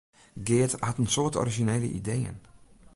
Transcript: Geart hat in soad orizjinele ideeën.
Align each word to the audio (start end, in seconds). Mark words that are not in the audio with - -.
Geart 0.45 0.79
hat 0.85 0.97
in 1.01 1.07
soad 1.13 1.35
orizjinele 1.39 1.89
ideeën. 1.99 2.37